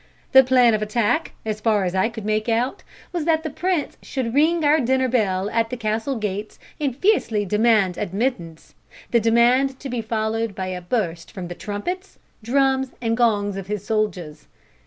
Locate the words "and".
6.79-6.95, 12.99-13.15